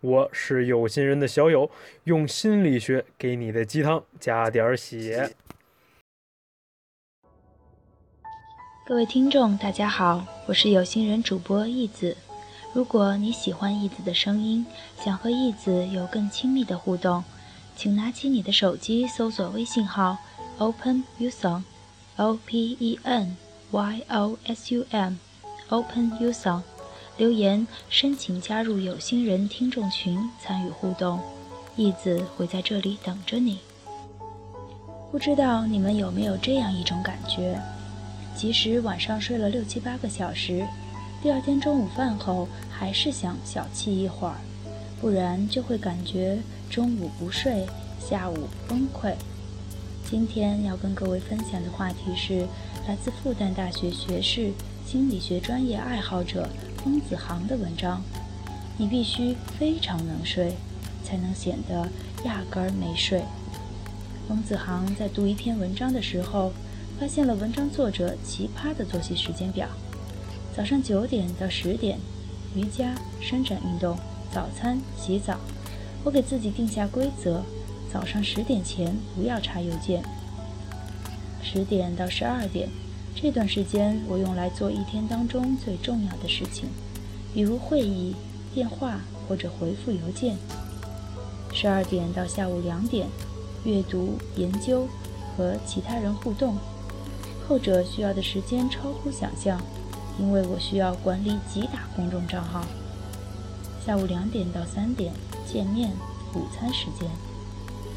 [0.00, 1.70] 我是有心人的小友，
[2.04, 5.34] 用心理学给你的鸡汤加点血。
[8.86, 12.16] 各位听众，大家好，我是有心人主播义子。
[12.72, 14.64] 如果你喜欢义子的声音，
[15.02, 17.24] 想和义子有更亲密的互动，
[17.74, 20.18] 请拿起你的手机，搜索微信号
[20.58, 23.36] open u song，o p e n
[23.70, 26.62] y o s u m，open u song。
[27.16, 31.18] 留言申请加入有心人听众群，参与互动，
[31.74, 33.58] 义子会在这里等着你。
[35.10, 37.58] 不知道你们有没有这样一种感觉：
[38.34, 40.66] 即使晚上睡了六七八个小时，
[41.22, 44.36] 第二天中午饭后还是想小憩一会儿，
[45.00, 47.64] 不然就会感觉中午不睡，
[47.98, 49.14] 下午崩溃。
[50.04, 52.46] 今天要跟各位分享的话题是
[52.86, 54.52] 来自复旦大学学士、
[54.86, 56.48] 心理学专业爱好者。
[56.84, 58.00] 翁子航的文章，
[58.78, 60.52] 你必须非常能睡，
[61.02, 61.88] 才能显得
[62.24, 63.24] 压根儿没睡。
[64.28, 66.52] 翁子航在读一篇文章的时候，
[67.00, 69.66] 发现了文章作者奇葩的作息时间表：
[70.56, 71.98] 早上九点到十点，
[72.54, 73.98] 瑜伽、伸展运动、
[74.32, 75.40] 早餐、洗澡。
[76.04, 77.42] 我给自己定下规则：
[77.92, 80.04] 早上十点前不要查邮件。
[81.42, 82.68] 十点到十二点。
[83.18, 86.68] 这段时间我用来做一天当中最重要的事情，
[87.32, 88.14] 比如会议、
[88.54, 90.36] 电话或者回复邮件。
[91.50, 93.08] 十二点到下午两点，
[93.64, 94.86] 阅读、研究
[95.34, 96.58] 和其他人互动，
[97.48, 99.58] 后者需要的时间超乎想象，
[100.20, 102.66] 因为我需要管理几打公众账号。
[103.84, 105.10] 下午两点到三点，
[105.50, 105.90] 见面、
[106.34, 107.08] 午餐时间。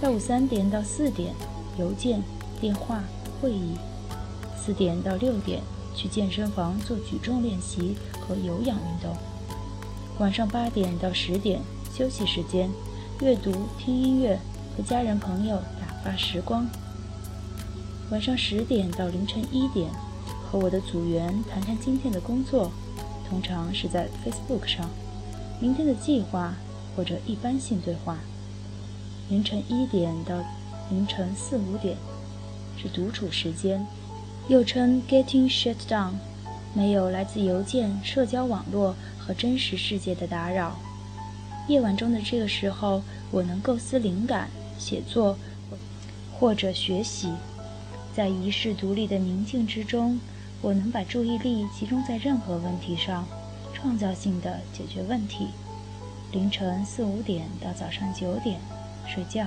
[0.02, 1.34] 下午三点到四点，
[1.78, 2.24] 邮件、
[2.62, 3.04] 电话、
[3.42, 3.76] 会议。
[4.60, 5.62] 四点到六点
[5.96, 9.16] 去健身房做举重练习和有氧运动。
[10.20, 11.62] 晚上八点到十点
[11.96, 12.70] 休息时间，
[13.22, 14.38] 阅读、听音乐
[14.76, 16.68] 和家人朋友打发时光。
[18.12, 19.90] 晚上十点到凌晨一点，
[20.52, 22.72] 和我的组员谈谈今天的工作，
[23.30, 24.90] 通常是在 Facebook 上，
[25.62, 26.54] 明天的计划
[26.96, 28.18] 或者一般性对话。
[29.30, 30.36] 凌晨一点到
[30.90, 31.96] 凌晨四五点
[32.78, 33.86] 是独处时间。
[34.50, 36.14] 又称 getting shut down，
[36.74, 40.76] 没有来自邮件、社交网络和真实世界的打扰。
[41.68, 44.50] 夜晚中的这个时候，我能构思灵感、
[44.80, 45.38] 写作
[46.34, 47.32] 或者学习。
[48.12, 50.20] 在遗世独立的宁静之中，
[50.64, 53.28] 我能把注意力集中在任何问题上，
[53.72, 55.50] 创造性的解决问题。
[56.32, 58.60] 凌晨四五点到早上九点
[59.08, 59.46] 睡觉。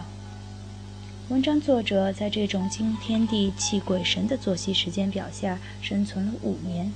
[1.29, 6.93] 文章作者在这种惊天地泣鬼神的作息时间表下生存了五年，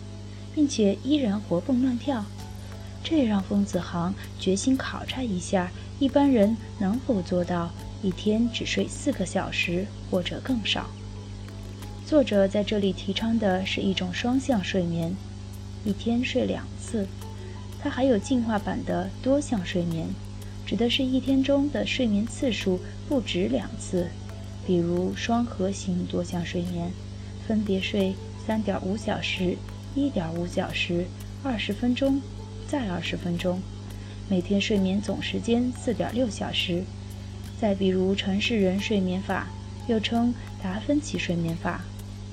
[0.55, 2.25] 并且依然活蹦乱跳，
[3.05, 7.71] 这让丰子航决心考察一下一般人能否做到
[8.03, 10.91] 一天只睡四个小时或者更少。
[12.05, 15.15] 作者在这里提倡的是一种双向睡眠，
[15.85, 17.07] 一天睡两次。
[17.81, 20.09] 他还有进化版的多项睡眠，
[20.67, 24.09] 指的是一天中的睡眠次数不止两次。
[24.67, 26.91] 比如双核型多项睡眠，
[27.47, 29.57] 分别睡三点五小时、
[29.95, 31.07] 一点五小时、
[31.45, 32.21] 二十分钟，
[32.67, 33.63] 再二十分钟，
[34.29, 36.83] 每天睡眠总时间四点六小时。
[37.61, 39.47] 再比如城市人睡眠法，
[39.87, 41.85] 又称达芬奇睡眠法，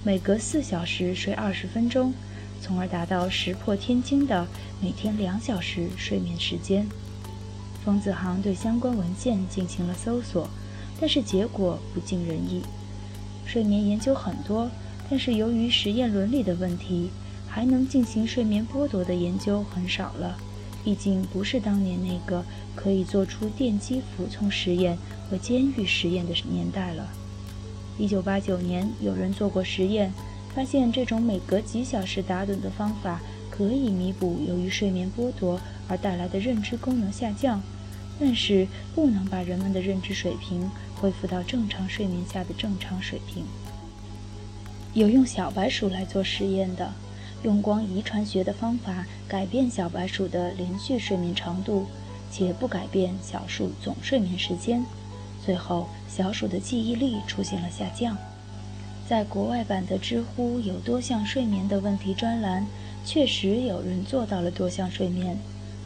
[0.03, 2.15] 每隔四小时睡二十分钟，
[2.59, 4.47] 从而达到石破天惊的
[4.81, 6.87] 每天两小时睡眠时间。
[7.83, 10.47] 冯子航对相关文献进行了搜索。
[10.99, 12.61] 但是结果不尽人意，
[13.45, 14.69] 睡眠研究很多，
[15.09, 17.09] 但是由于实验伦理的问题，
[17.49, 20.37] 还能进行睡眠剥夺的研究很少了。
[20.83, 22.43] 毕竟不是当年那个
[22.75, 24.97] 可以做出电击服从实验
[25.29, 27.07] 和监狱实验的年代了。
[27.97, 30.13] 一九八九年，有人做过实验，
[30.53, 33.19] 发现这种每隔几小时打盹的方法
[33.49, 37.61] 可以弥补由于睡眠剥夺而带来的认知功能下降。
[38.25, 38.65] 但是
[38.95, 43.43] 不能把人们的认知水平恢复到正常睡眠下的正常水平。
[44.93, 46.93] 有用小白鼠来做实验的，
[47.43, 51.85] 用光遗传学的方法改变小白鼠的连续睡眠长度，
[52.31, 54.85] 且不改变小鼠总睡眠时间。
[55.45, 58.17] 最后，小鼠的记忆力出现了下降。
[59.05, 62.65] 在国外版的知乎有多项睡眠的问题专栏，
[63.03, 65.37] 确实有人做到了多项睡眠，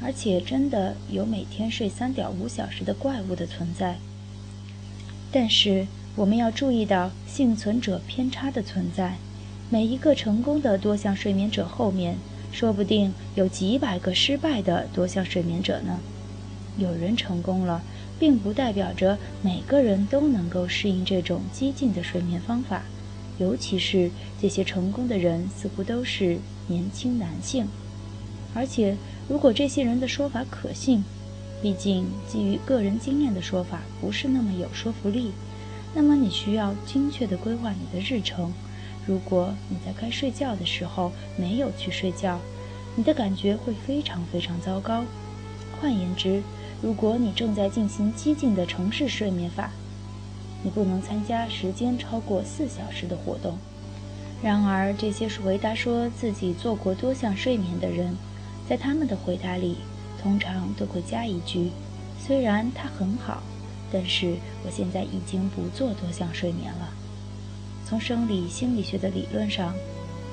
[0.02, 3.98] 而且真的有每天睡三点五小时的怪物的存在。
[5.32, 9.18] 但是，我们要注意到幸存者偏差的存在。
[9.70, 12.16] 每一个成功的多项睡眠者后面，
[12.54, 16.00] 说不定有几百个失败的多项睡眠者呢。
[16.78, 17.82] 有人成功了，
[18.18, 22.84] 并不代表着每个人都能够适应这种激进的睡眠方法，
[23.40, 24.10] 尤其是
[24.40, 27.68] 这些成功的人似乎都是年轻男性。
[28.54, 28.96] 而且，
[29.28, 31.04] 如果这些人的说法可信，
[31.62, 35.32] 毕竟基于个人经验的说法不是那么有说服力，
[35.94, 38.54] 那么你需要精确地规划你的日程。
[39.06, 42.40] 如果你在该睡觉的时候没有去睡觉，
[42.96, 45.04] 你的感觉会非常非常糟糕。
[45.80, 46.42] 换言之，
[46.82, 49.72] 如果你正在进行激进的城市睡眠法，
[50.64, 53.58] 你不能参加时间超过四小时的活动。
[54.44, 58.16] 然而，这些是回答说自己做过多项睡眠的人，
[58.68, 59.78] 在他们的回答里
[60.22, 61.72] 通常都会加一句
[62.20, 63.42] ：“虽然它很好，
[63.92, 64.36] 但是
[64.66, 66.90] 我现在已经不做多项睡眠了。”
[67.88, 69.74] 从生理心理学的理论上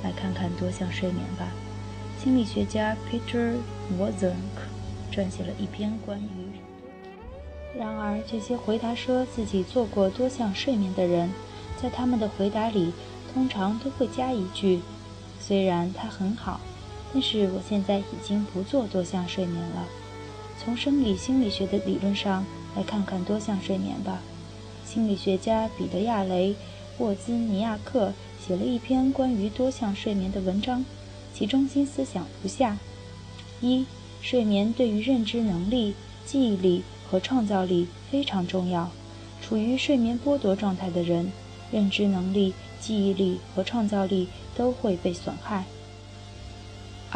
[0.03, 1.53] 来看看多项睡眠吧。
[2.19, 3.55] 心理学家 Peter
[3.99, 4.63] w o z e n k
[5.23, 7.79] 撰写了一篇关于。
[7.79, 11.31] 然而，这些回答说自己做过多项睡眠的人，
[11.81, 12.93] 在他们的回答里
[13.33, 14.81] 通常都会加一句
[15.41, 16.61] ：“虽然它很好，
[17.15, 19.87] 但是我现在已经不做多项睡眠了。”
[20.63, 22.45] 从生理心理学的理论上
[22.77, 24.21] 来看看多项睡眠吧。
[24.85, 26.55] 心理学家彼得亚雷。
[26.99, 30.85] 沃兹尼亚克写了一篇关于多项睡眠的文章，
[31.35, 32.79] 其中心思想如下：
[33.61, 33.85] 一、
[34.23, 35.95] 睡眠对于认知能力、
[36.25, 38.89] 记忆力和创造力非常重要。
[39.43, 41.33] 处于睡眠剥夺状态的人，
[41.73, 45.65] 认知能力、记忆力和创造力都会被损害。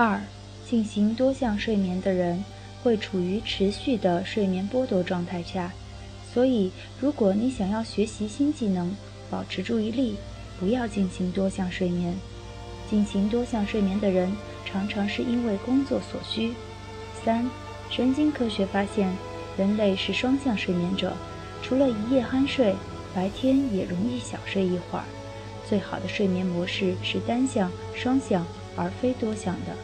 [0.01, 0.21] 二、
[0.65, 2.45] 进行多项睡眠的人
[2.85, 5.73] 会处于持续的睡眠剥夺状态下，
[6.33, 8.95] 所以如果你想要学习新技能，
[9.29, 10.15] 保持注意力，
[10.61, 12.15] 不要进行多项睡眠。
[12.89, 14.31] 进行多项睡眠的人
[14.65, 16.53] 常常是因为工作所需。
[17.25, 17.51] 三、
[17.91, 19.13] 神经科学发现，
[19.57, 21.13] 人类是双向睡眠者，
[21.61, 22.77] 除了一夜酣睡，
[23.13, 25.05] 白天也容易小睡一会儿。
[25.69, 28.47] 最好的睡眠模式是单向、双向，
[28.79, 29.75] 而非多项的。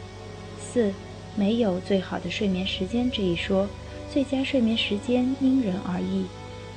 [0.59, 0.93] 四、
[1.35, 3.67] 没有最好的睡眠时间这一说，
[4.11, 6.25] 最佳睡眠时间因人而异。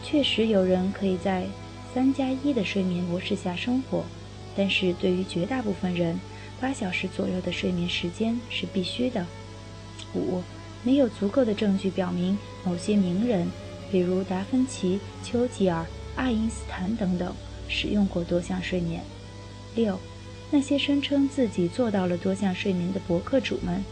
[0.05, 1.47] 确实有人可以在。
[1.95, 4.05] 三加一的睡眠模式下生活，
[4.55, 6.21] 但是对于绝大部分人，
[6.61, 9.27] 八小时左右的睡眠时间是必须的。
[10.15, 10.43] 五，
[10.85, 13.51] 没有足够的证据表明某些名人，
[13.91, 15.85] 比如达芬奇、丘吉尔、
[16.15, 17.35] 爱因斯坦等等，
[17.69, 19.03] 使用过多项睡眠。
[19.75, 19.99] 六，
[20.51, 23.85] 那些声称自己做到了多项睡眠的博客主们，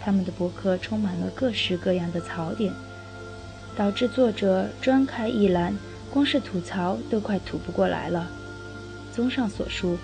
[0.00, 2.72] 他们的博客充满了各式各样的槽点，
[3.76, 5.74] 导致作者专开一栏。
[6.12, 8.28] 光是吐槽都快吐不过来了。
[9.12, 9.96] 综上所述，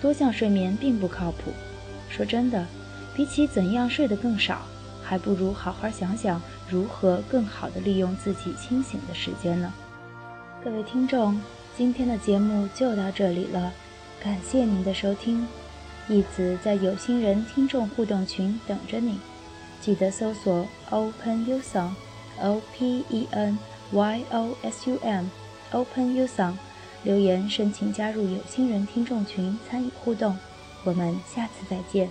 [0.00, 1.52] 多项睡眠并不靠谱。
[2.08, 2.64] 说真的，
[3.12, 4.62] 比起怎样睡得更少，
[5.02, 6.40] 还不如好好想想
[6.70, 9.74] 如何更好地利用自己清醒的时间呢。
[10.62, 11.40] 各位听众，
[11.76, 13.72] 今天的节目就到这里了，
[14.22, 15.46] 感谢您的收听。
[16.08, 19.20] 一直在有心人听众互动群等着你，
[19.80, 23.58] 记得搜索 Open U Song，O P E N
[23.92, 25.26] Y O S U M。
[25.70, 26.54] Open U Song，
[27.02, 30.36] 留言申请加入有心人听众群参与互动，
[30.84, 32.10] 我们下次再见。